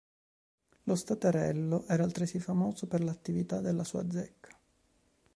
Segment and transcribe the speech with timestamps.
[0.85, 4.49] Lo Staterello era altresì famoso per l'attività della sua zecca.